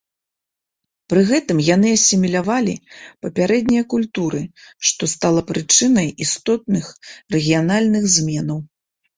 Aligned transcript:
Пры 1.11 1.21
гэтым 1.31 1.57
яны 1.75 1.89
асімілявалі 1.97 2.73
папярэднія 3.25 3.83
культуры, 3.93 4.41
што 4.93 5.11
стала 5.13 5.45
прычынай 5.53 6.07
істотных 6.27 6.85
рэгіянальных 7.37 8.03
зменаў. 8.17 8.59